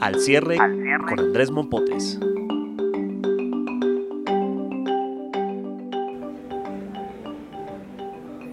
[0.00, 0.56] Al cierre,
[1.08, 2.20] con Andrés Mompotes.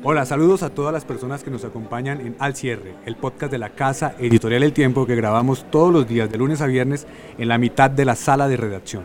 [0.01, 3.59] Hola, saludos a todas las personas que nos acompañan en Al Cierre, el podcast de
[3.59, 7.05] la Casa Editorial El Tiempo que grabamos todos los días de lunes a viernes
[7.37, 9.03] en la mitad de la sala de redacción.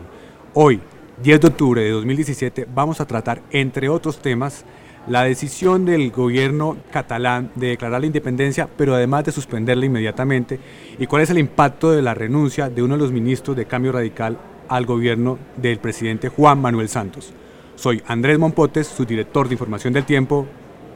[0.55, 0.81] Hoy,
[1.21, 4.65] 10 de octubre de 2017, vamos a tratar, entre otros temas,
[5.07, 10.59] la decisión del gobierno catalán de declarar la independencia, pero además de suspenderla inmediatamente,
[10.99, 13.91] y cuál es el impacto de la renuncia de uno de los ministros de Cambio
[13.91, 14.37] Radical
[14.67, 17.33] al gobierno del presidente Juan Manuel Santos.
[17.75, 20.45] Soy Andrés Mompotes, su director de información del tiempo,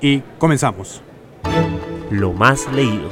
[0.01, 1.01] y comenzamos.
[2.11, 3.09] Lo más leído.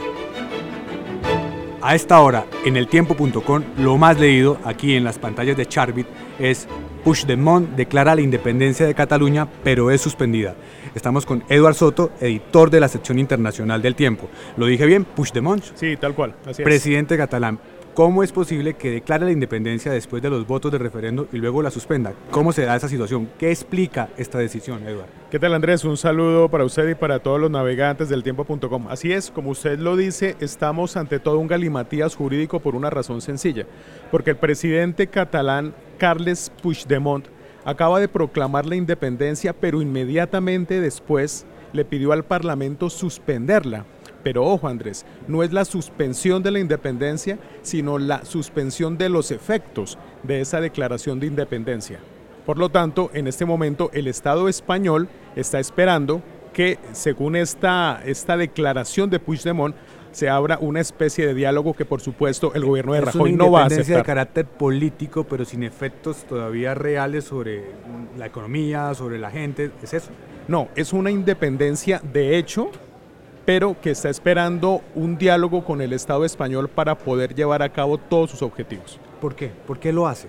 [1.81, 6.07] A esta hora, en el tiempo.com, lo más leído aquí en las pantallas de Charbit
[6.39, 6.67] es
[7.03, 10.55] Puigdemont declara la independencia de Cataluña, pero es suspendida.
[10.95, 14.29] Estamos con Eduard Soto, editor de la sección internacional del Tiempo.
[14.55, 15.03] ¿Lo dije bien?
[15.03, 15.63] Puigdemont.
[15.75, 16.33] Sí, tal cual.
[16.45, 16.65] Así es.
[16.65, 17.59] Presidente catalán.
[17.93, 21.61] ¿Cómo es posible que declare la independencia después de los votos de referendo y luego
[21.61, 22.13] la suspenda?
[22.31, 23.29] ¿Cómo se da esa situación?
[23.37, 25.09] ¿Qué explica esta decisión, Eduard?
[25.29, 25.83] ¿Qué tal Andrés?
[25.83, 28.87] Un saludo para usted y para todos los navegantes del tiempo.com.
[28.87, 33.21] Así es, como usted lo dice, estamos ante todo un galimatías jurídico por una razón
[33.21, 33.67] sencilla,
[34.09, 37.27] porque el presidente catalán Carles Puigdemont
[37.65, 43.85] acaba de proclamar la independencia, pero inmediatamente después le pidió al Parlamento suspenderla.
[44.23, 49.31] Pero ojo Andrés, no es la suspensión de la independencia, sino la suspensión de los
[49.31, 51.99] efectos de esa declaración de independencia.
[52.45, 56.21] Por lo tanto, en este momento el Estado español está esperando
[56.53, 59.75] que, según esta, esta declaración de Puigdemont,
[60.13, 63.51] se abra una especie de diálogo que por supuesto el gobierno de Es Rajoy no
[63.51, 64.05] va a independencia de aceptar.
[64.05, 67.71] carácter político, pero sin efectos todavía reales sobre
[68.17, 69.71] la economía, sobre la gente.
[69.81, 70.11] ¿Es eso?
[70.47, 72.69] No, es una independencia de hecho,
[73.45, 77.97] pero que está esperando un diálogo con el Estado español para poder llevar a cabo
[77.97, 78.99] todos sus objetivos.
[79.19, 79.51] ¿Por qué?
[79.65, 80.27] ¿Por qué lo hace?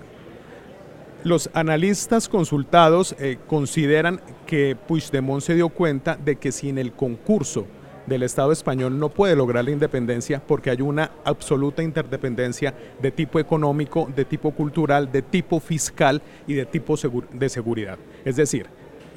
[1.23, 7.67] Los analistas consultados eh, consideran que Puigdemont se dio cuenta de que sin el concurso
[8.07, 13.39] del Estado español no puede lograr la independencia porque hay una absoluta interdependencia de tipo
[13.39, 16.95] económico, de tipo cultural, de tipo fiscal y de tipo
[17.33, 17.97] de seguridad.
[18.23, 18.67] Es decir,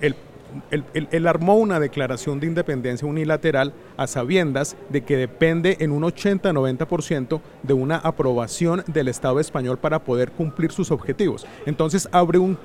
[0.00, 7.40] él, armó una declaración de independencia unilateral a sabiendas de que depende en un 80-90%
[7.62, 11.46] de una aprobación del Estado español para poder cumplir sus objetivos.
[11.66, 12.58] Entonces abre un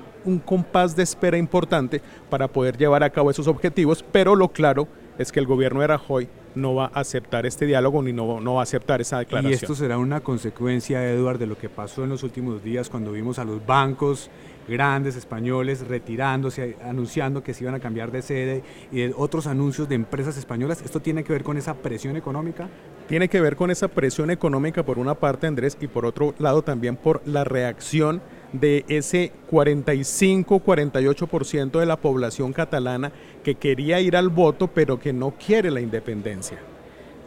[0.45, 4.87] compás de espera importante para poder llevar a cabo esos objetivos, pero lo claro
[5.17, 8.55] es que el gobierno de Rajoy no va a aceptar este diálogo ni no, no
[8.55, 9.51] va a aceptar esa declaración.
[9.51, 13.11] Y esto será una consecuencia, Eduard, de lo que pasó en los últimos días cuando
[13.11, 14.29] vimos a los bancos
[14.67, 19.89] grandes españoles retirándose, anunciando que se iban a cambiar de sede y de otros anuncios
[19.89, 20.81] de empresas españolas.
[20.81, 22.69] ¿Esto tiene que ver con esa presión económica?
[23.07, 26.63] tiene que ver con esa presión económica por una parte, Andrés, y por otro lado
[26.63, 28.21] también por la reacción
[28.53, 33.11] de ese 45-48% de la población catalana
[33.43, 36.59] que quería ir al voto pero que no quiere la independencia.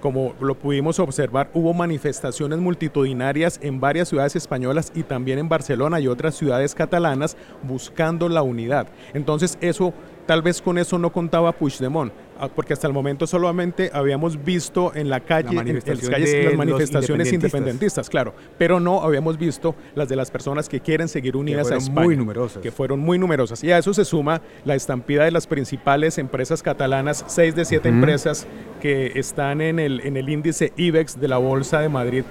[0.00, 6.00] Como lo pudimos observar, hubo manifestaciones multitudinarias en varias ciudades españolas y también en Barcelona
[6.00, 8.88] y otras ciudades catalanas buscando la unidad.
[9.14, 9.94] Entonces eso,
[10.26, 14.92] tal vez con eso no contaba Puigdemont, ah, porque hasta el momento solamente habíamos visto
[14.94, 17.32] en la calle, en- en, las calles, las manifestaciones independentistas.
[17.32, 21.76] independentistas, claro, pero no habíamos visto las de las personas que quieren seguir unidas a
[21.76, 22.62] España, muy numerosas.
[22.62, 23.62] que fueron muy numerosas.
[23.64, 27.88] Y a eso se suma la estampida de las principales empresas catalanas, seis de siete
[27.88, 28.46] empresas
[28.82, 32.24] que están en el, en el índice IBEX de la Bolsa de Madrid.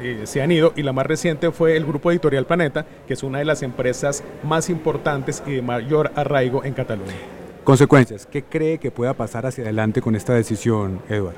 [0.00, 3.22] eh, se han ido y la más reciente fue el grupo editorial Planeta, que es
[3.22, 7.12] una de las empresas más importantes y de mayor arraigo en Cataluña.
[7.64, 8.26] Consecuencias.
[8.26, 11.36] ¿Qué cree que pueda pasar hacia adelante con esta decisión, Eduard?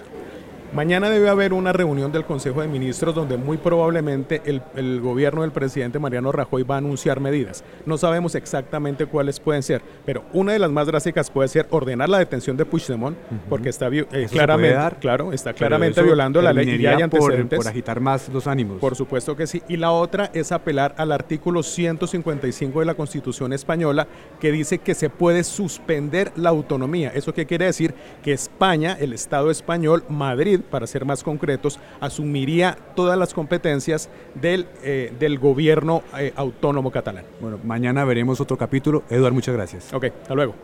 [0.75, 5.43] Mañana debe haber una reunión del Consejo de Ministros donde muy probablemente el, el gobierno
[5.43, 7.63] del presidente Mariano Rajoy va a anunciar medidas.
[7.87, 12.09] No sabemos exactamente cuáles pueden ser, pero una de las más drásticas puede ser ordenar
[12.09, 13.17] la detención de Puigdemont,
[13.49, 17.57] porque está eh, claramente, dar, claro, está claramente violando la ley y hay por, antecedentes.
[17.57, 18.81] por agitar más los ánimos.
[18.81, 19.63] Por supuesto que sí.
[19.69, 24.09] Y la otra es apelar al artículo 155 de la Constitución española
[24.41, 27.13] que dice que se puede suspender la autonomía.
[27.15, 27.95] ¿Eso qué quiere decir?
[28.25, 34.67] Que España, el Estado español, Madrid, para ser más concretos, asumiría todas las competencias del,
[34.83, 37.25] eh, del gobierno eh, autónomo catalán.
[37.41, 39.05] Bueno, mañana veremos otro capítulo.
[39.11, 39.93] Eduard, muchas gracias.
[39.93, 40.55] Ok, hasta luego.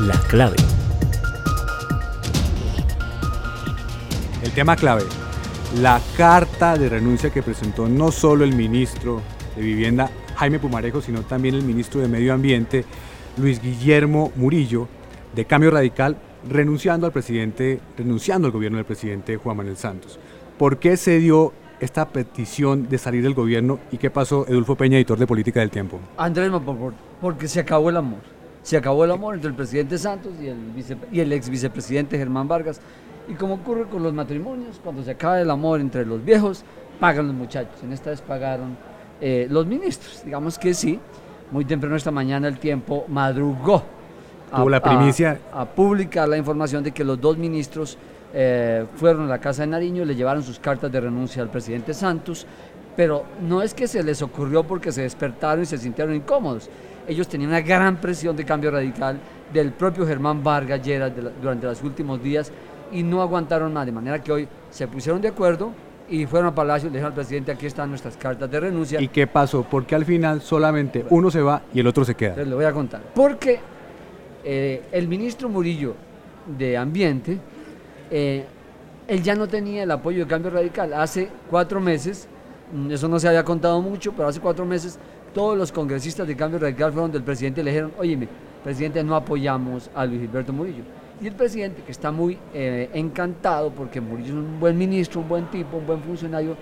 [0.00, 0.56] La clave.
[4.42, 5.04] El tema clave,
[5.80, 9.22] la carta de renuncia que presentó no solo el ministro
[9.54, 12.84] de Vivienda, Jaime Pumarejo, sino también el ministro de Medio Ambiente,
[13.36, 14.88] Luis Guillermo Murillo,
[15.34, 16.16] de Cambio Radical,
[16.48, 20.18] renunciando al presidente, renunciando al gobierno del presidente Juan Manuel Santos.
[20.58, 24.96] ¿Por qué se dio esta petición de salir del gobierno y qué pasó, Edulfo Peña,
[24.96, 25.98] editor de Política del Tiempo?
[26.16, 28.20] Andrés, por- porque se acabó el amor.
[28.62, 32.80] Se acabó el amor entre el presidente Santos y el, vice- ex vicepresidente Germán Vargas.
[33.28, 36.64] Y como ocurre con los matrimonios, cuando se acaba el amor entre los viejos,
[37.00, 37.82] pagan los muchachos.
[37.82, 38.76] En esta vez pagaron
[39.20, 40.22] eh, los ministros.
[40.24, 41.00] Digamos que sí,
[41.50, 43.82] muy temprano esta mañana el tiempo madrugó.
[44.56, 45.38] Tuvo la primicia.
[45.52, 47.96] A, publicar la información de que los dos ministros
[48.34, 51.48] eh, fueron a la Casa de Nariño y le llevaron sus cartas de renuncia al
[51.50, 52.46] presidente Santos,
[52.96, 56.68] pero no es que se les ocurrió porque se despertaron y se sintieron incómodos.
[57.08, 59.18] Ellos tenían una gran presión de cambio radical
[59.52, 62.52] del propio Germán Vargas Lleras la- durante los últimos días
[62.92, 65.72] y no aguantaron más, de manera que hoy se pusieron de acuerdo
[66.08, 69.00] y fueron a Palacio y le dijeron al presidente, aquí están nuestras cartas de renuncia.
[69.00, 69.62] ¿Y qué pasó?
[69.68, 72.30] Porque al final solamente uno se va y el otro se queda.
[72.30, 73.00] Entonces le voy a contar.
[73.14, 73.60] Porque
[74.44, 75.94] eh, el ministro Murillo
[76.46, 77.38] de Ambiente,
[78.10, 78.44] eh,
[79.08, 80.92] él ya no tenía el apoyo de Cambio Radical.
[80.94, 82.28] Hace cuatro meses,
[82.72, 84.98] mm, eso no se había contado mucho, pero hace cuatro meses
[85.34, 88.28] todos los congresistas de Cambio Radical fueron del presidente y le dijeron, oye,
[88.62, 90.84] presidente, no apoyamos a Luis Gilberto Murillo.
[91.20, 95.28] Y el presidente, que está muy eh, encantado porque Murillo es un buen ministro, un
[95.28, 96.56] buen tipo, un buen funcionario,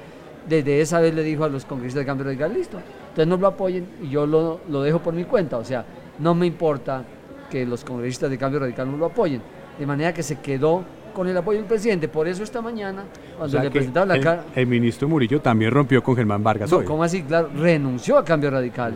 [0.49, 2.79] desde esa vez le dijo a los congresistas de Cambio Radical, listo,
[3.09, 5.85] entonces no lo apoyen y yo lo, lo dejo por mi cuenta, o sea,
[6.19, 7.05] no me importa
[7.51, 9.43] que los congresistas de Cambio Radical no lo apoyen,
[9.79, 13.05] de manera que se quedó con el apoyo del presidente, por eso esta mañana,
[13.35, 16.71] O cuando sea le presentaron la cara, el ministro Murillo también rompió con Germán Vargas
[16.71, 16.85] no, hoy.
[16.85, 17.23] ¿cómo así?
[17.23, 18.95] Claro, renunció a Cambio Radical,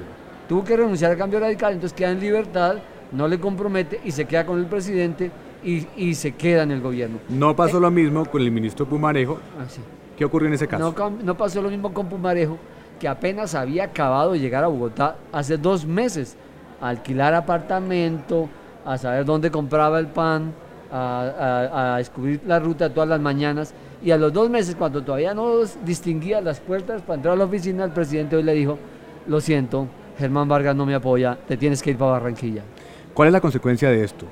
[0.49, 2.77] tuvo que renunciar a Cambio Radical, entonces queda en libertad,
[3.13, 5.31] no le compromete y se queda con el presidente
[5.65, 7.19] y, y se queda en el gobierno.
[7.29, 9.39] No pasó lo mismo con el ministro Pumarejo.
[9.59, 9.81] Ah, sí.
[10.17, 10.95] ¿Qué ocurrió en ese caso?
[10.97, 12.59] No, no pasó lo mismo con Pumarejo,
[13.01, 16.37] que apenas había acabado de llegar a Bogotá hace dos meses,
[16.81, 18.49] a alquilar apartamento,
[18.85, 20.53] a saber dónde compraba el pan,
[20.93, 21.23] a,
[21.73, 23.75] a- a descubrir la ruta todas las mañanas.
[24.03, 27.45] Y a los dos meses, cuando todavía no distinguía las puertas para entrar a la
[27.45, 28.79] oficina, el presidente hoy le dijo,
[29.27, 29.87] lo siento,
[30.19, 32.63] Germán Vargas no me apoya, te tienes que ir para Barranquilla.
[33.15, 34.27] ¿Cuál es la consecuencia de esto?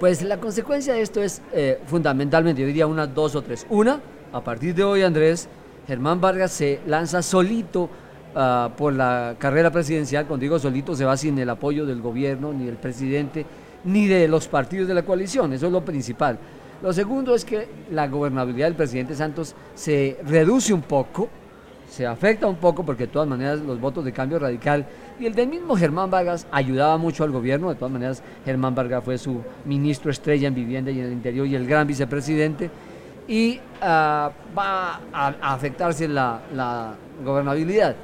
[0.00, 3.66] Pues la consecuencia de esto es eh, fundamentalmente, yo diría unas dos o tres.
[3.70, 4.00] Una,
[4.32, 5.48] a partir de hoy, Andrés,
[5.86, 7.88] Germán Vargas se lanza solito
[8.34, 10.26] ah, por la carrera presidencial.
[10.26, 13.44] Cuando digo solito, se va sin el apoyo del gobierno, ni del presidente,
[13.84, 15.52] ni de los partidos de la coalición.
[15.52, 16.38] Eso es lo principal.
[16.82, 21.28] Lo segundo es que la gobernabilidad del presidente Santos se reduce un poco,
[21.88, 24.86] se afecta un poco porque de todas maneras los votos de cambio radical
[25.18, 29.02] y el del mismo Germán Vargas ayudaba mucho al gobierno, de todas maneras Germán Vargas
[29.02, 32.70] fue su ministro estrella en vivienda y en el interior y el gran vicepresidente
[33.26, 37.96] y ah, va a, afectarse la gobernabilidad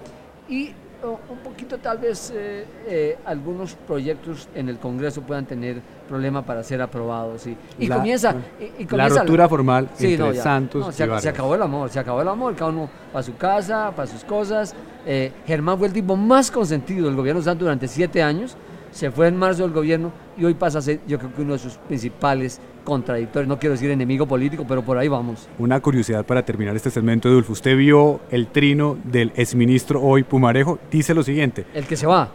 [0.48, 5.80] y oh, un poquito tal vez eh, eh, algunos proyectos en el Congreso puedan tener
[6.08, 10.12] problema para ser aprobados y, y La- comienza y- y la comienza ruptura formal Sí,
[10.14, 10.34] entre no.
[10.42, 13.92] Santos No, se, acabó el amor, se acabó el amor, cada uno para su casa,
[13.94, 14.74] para sus cosas.
[15.06, 18.56] Eh, Germán fue el tipo más consentido del gobierno Santos durante siete años,
[18.94, 21.54] se fue en marzo del gobierno y hoy pasa a ser yo creo que uno
[21.54, 25.48] de sus principales contradictores, no quiero decir enemigo político, pero por ahí vamos.
[25.58, 27.52] Una curiosidad para terminar este segmento, Edulfo.
[27.52, 30.78] Usted vio el trino del exministro hoy, Pumarejo.
[30.90, 32.28] Dice lo siguiente, El que se va.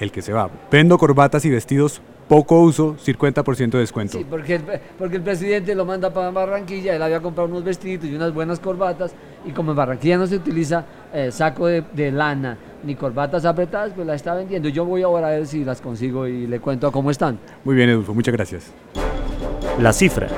[0.00, 0.50] el que se va.
[0.70, 4.18] Vendo corbatas y vestidos, poco uso, 50% de descuento.
[4.18, 4.62] Sí, porque el,
[4.98, 8.58] porque el presidente lo manda para Barranquilla, él había comprado unos vestidos y unas buenas
[8.58, 9.12] corbatas,
[9.44, 13.92] y como en Barranquilla no se utiliza eh, saco de, de lana ni corbatas apretadas,
[13.94, 14.68] pues las está vendiendo.
[14.68, 17.38] Yo voy ahora a ver si las consigo y le cuento cómo están.
[17.64, 18.72] Muy bien, Edulfo, muchas gracias.
[19.78, 20.28] La cifra.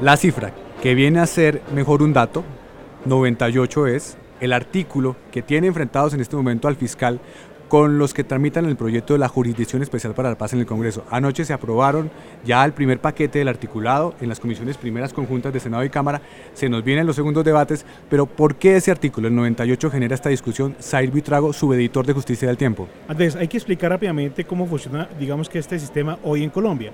[0.00, 0.52] La cifra
[0.82, 2.42] que viene a ser mejor un dato,
[3.04, 7.20] 98 es el artículo que tiene enfrentados en este momento al fiscal
[7.72, 10.66] con los que tramitan el proyecto de la Jurisdicción Especial para la Paz en el
[10.66, 11.06] Congreso.
[11.10, 12.10] Anoche se aprobaron
[12.44, 16.20] ya el primer paquete del articulado en las comisiones primeras conjuntas de Senado y Cámara.
[16.52, 20.28] Se nos vienen los segundos debates, pero ¿por qué ese artículo, el 98, genera esta
[20.28, 20.76] discusión?
[20.80, 22.88] Sair Buitrago, subeditor de Justicia del Tiempo.
[23.08, 26.92] Andrés, hay que explicar rápidamente cómo funciona, digamos que este sistema hoy en Colombia.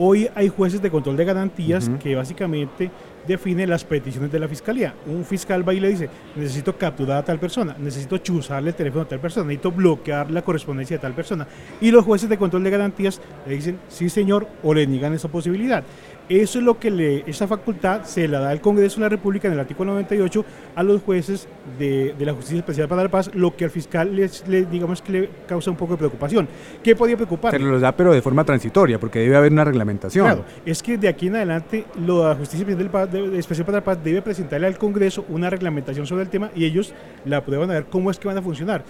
[0.00, 2.90] Hoy hay jueces de control de garantías que básicamente
[3.28, 4.94] define las peticiones de la fiscalía.
[5.06, 9.02] Un fiscal va y le dice, necesito capturar a tal persona, necesito chuzarle el teléfono
[9.02, 11.46] a tal persona, necesito bloquear la correspondencia de tal persona.
[11.80, 15.28] Y los jueces de control de garantías le dicen, sí señor, o le niegan esa
[15.28, 15.84] posibilidad.
[16.28, 19.48] Eso es lo que le, esa facultad se la da el Congreso de la República
[19.48, 20.44] en el artículo 98
[20.74, 24.14] a los jueces de, de la Justicia Especial para la Paz, lo que al fiscal
[24.14, 26.46] les, le, digamos que le causa un poco de preocupación.
[26.82, 27.52] ¿Qué podía preocupar?
[27.52, 30.26] Se los da, pero de forma transitoria, porque debe haber una reglamentación.
[30.26, 33.84] Claro, es que de aquí en adelante la Justicia Especial, de, de, Especial para la
[33.84, 36.94] Paz debe presentarle al Congreso una reglamentación sobre el tema y ellos
[37.24, 38.84] la prueban a ver cómo es que van a funcionar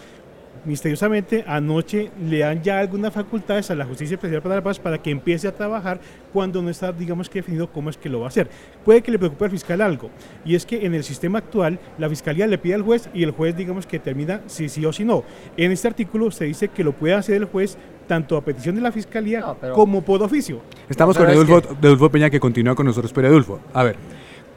[0.64, 4.98] misteriosamente anoche le dan ya algunas facultades a la Justicia Especial para la Paz para
[4.98, 6.00] que empiece a trabajar
[6.32, 8.48] cuando no está, digamos que definido cómo es que lo va a hacer.
[8.84, 10.10] Puede que le preocupe al fiscal algo,
[10.44, 13.30] y es que en el sistema actual la fiscalía le pide al juez y el
[13.30, 15.24] juez, digamos que termina si sí o si no.
[15.56, 17.78] En este artículo se dice que lo puede hacer el juez
[18.08, 19.74] tanto a petición de la fiscalía no, pero...
[19.74, 20.60] como por oficio.
[20.88, 21.86] Estamos con Edulfo, que...
[21.86, 23.96] Edulfo Peña que continúa con nosotros, pero Edulfo, a ver,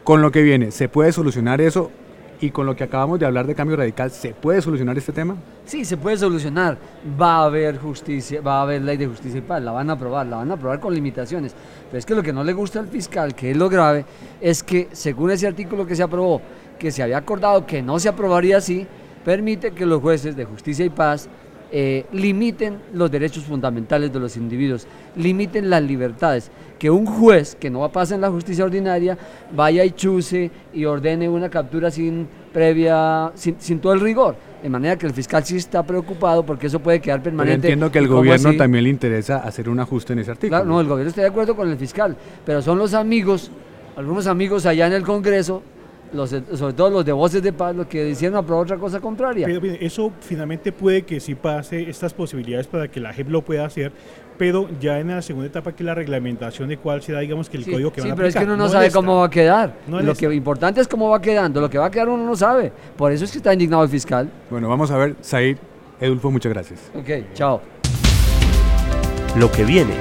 [0.04, 1.92] con lo que viene, ¿se puede solucionar eso
[2.42, 5.36] y con lo que acabamos de hablar de cambio radical, ¿se puede solucionar este tema?
[5.66, 6.76] Sí, se puede solucionar.
[7.22, 9.94] Va a haber justicia, va a haber ley de justicia y paz, la van a
[9.94, 11.54] aprobar, la van a aprobar con limitaciones.
[11.88, 14.06] Pero es que lo que no le gusta al fiscal, que es lo grave,
[14.42, 16.42] es que según ese artículo que se aprobó,
[16.80, 18.88] que se había acordado que no se aprobaría así,
[19.24, 21.30] permite que los jueces de justicia y paz
[21.72, 26.52] eh, limiten los derechos fundamentales de los individuos, limiten las libertades.
[26.78, 29.18] Que un juez que no pasa en la justicia ordinaria
[29.56, 34.36] vaya y chuse y ordene una captura sin previa, sin, sin todo el rigor.
[34.62, 37.62] De manera que el fiscal sí está preocupado porque eso puede quedar permanente.
[37.62, 38.58] Pero entiendo que el gobierno así?
[38.58, 40.58] también le interesa hacer un ajuste en ese artículo.
[40.58, 43.50] Claro, no, el gobierno está de acuerdo con el fiscal, pero son los amigos,
[43.96, 45.64] algunos amigos allá en el Congreso
[46.14, 49.00] los de, sobre todo los de voces de paz, los que hicieron aprobar otra cosa
[49.00, 49.46] contraria.
[49.48, 53.42] Pero, pero, eso finalmente puede que sí pase estas posibilidades para que la JEP lo
[53.42, 53.92] pueda hacer,
[54.38, 57.64] pero ya en la segunda etapa que la reglamentación de cuál será, digamos, que el
[57.64, 58.42] sí, código que sí, van a pero aplicar.
[58.42, 59.76] es que uno no, no sabe cómo va a quedar.
[59.88, 62.36] No lo que importante es cómo va quedando, lo que va a quedar uno no
[62.36, 62.72] sabe.
[62.98, 64.30] Por eso es que está indignado el fiscal.
[64.50, 65.58] Bueno, vamos a ver, Said,
[66.00, 66.92] Edulfo, muchas gracias.
[66.96, 67.62] Ok, chao.
[69.38, 69.94] Lo que viene.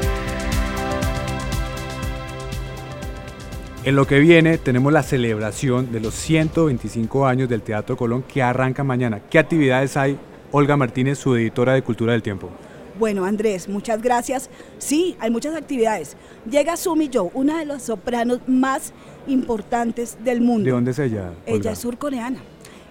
[3.82, 8.42] En lo que viene tenemos la celebración de los 125 años del Teatro Colón que
[8.42, 9.20] arranca mañana.
[9.30, 10.18] ¿Qué actividades hay?
[10.52, 12.50] Olga Martínez, su editora de Cultura del Tiempo.
[12.98, 14.50] Bueno, Andrés, muchas gracias.
[14.76, 16.18] Sí, hay muchas actividades.
[16.50, 18.92] Llega Sumi Jo, una de las sopranos más
[19.26, 20.66] importantes del mundo.
[20.66, 21.32] ¿De dónde es ella?
[21.46, 22.40] Ella es surcoreana.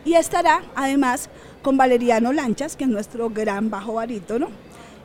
[0.05, 1.29] Y estará además
[1.61, 4.47] con Valeriano Lanchas, que es nuestro gran bajo barítono,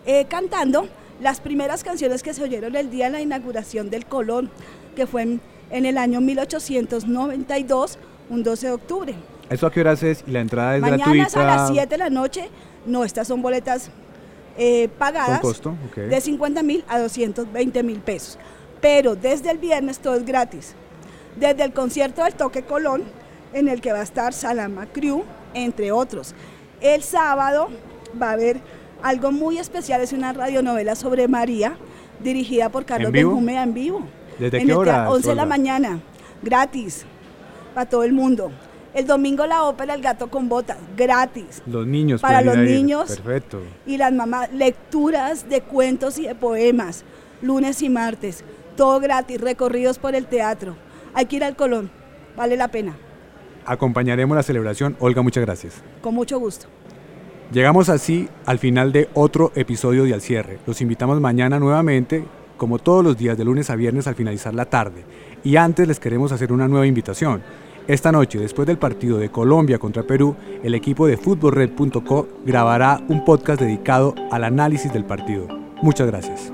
[0.07, 0.89] eh, cantando
[1.21, 4.51] las primeras canciones que se oyeron el día de la inauguración del Colón,
[4.97, 7.99] que fue en en el año 1892,
[8.31, 9.15] un 12 de octubre.
[9.51, 10.23] ¿Eso a qué horas es?
[10.25, 11.43] ¿Y la entrada es Mañana gratuita?
[11.43, 12.49] a las 7 de la noche.
[12.87, 13.91] No, estas son boletas
[14.57, 15.75] eh, pagadas ¿Con costo?
[15.91, 16.09] Okay.
[16.09, 18.39] de 50 mil a 220 mil pesos.
[18.81, 20.77] Pero desde el viernes todo es gratis.
[21.35, 23.03] Desde el concierto del Toque Colón,
[23.53, 26.37] en el que va a estar Salama Crew, entre otros.
[26.81, 27.69] El sábado
[28.21, 28.61] va a haber
[29.03, 31.77] algo muy especial, es una radionovela sobre María,
[32.23, 34.07] dirigida por Carlos Benjumea en vivo.
[34.39, 35.11] ¿Desde en qué el hora?
[35.11, 36.01] 11 de la mañana,
[36.43, 37.05] gratis,
[37.75, 38.51] para todo el mundo.
[38.95, 41.63] El domingo la ópera El gato con botas, gratis.
[41.67, 42.21] Los niños.
[42.21, 42.63] Para los ir.
[42.63, 43.09] niños.
[43.09, 43.61] Perfecto.
[43.87, 47.05] Y las mamás, lecturas de cuentos y de poemas,
[47.43, 48.45] lunes y martes,
[48.77, 50.77] todo gratis, recorridos por el teatro.
[51.13, 51.91] Hay que ir al Colón,
[52.37, 52.97] vale la pena.
[53.67, 54.97] Acompañaremos la celebración.
[55.01, 55.83] Olga, muchas gracias.
[56.01, 56.67] Con mucho gusto.
[57.53, 60.59] Llegamos así al final de otro episodio de Al Cierre.
[60.67, 62.25] Los invitamos mañana nuevamente
[62.57, 65.05] como todos los días de lunes a viernes al finalizar la tarde.
[65.43, 67.43] Y antes les queremos hacer una nueva invitación.
[67.87, 73.25] Esta noche, después del partido de Colombia contra Perú, el equipo de futbolred.co grabará un
[73.27, 75.49] podcast dedicado al análisis del partido.
[75.83, 76.54] Muchas gracias.